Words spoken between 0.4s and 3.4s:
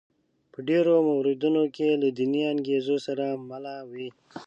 په ډېرو موردونو کې له دیني انګېزو سره